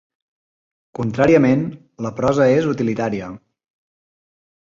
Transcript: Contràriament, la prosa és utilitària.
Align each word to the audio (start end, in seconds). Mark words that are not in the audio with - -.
Contràriament, 0.99 1.61
la 2.07 2.13
prosa 2.21 2.49
és 2.55 2.71
utilitària. 2.73 3.29